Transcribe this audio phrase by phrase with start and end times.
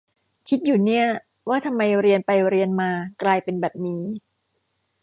[0.47, 1.05] คิดอยู่เนี่ย
[1.49, 4.01] ว่าทำไมเรียนไปเรียนมากลายเป็นแบบนี้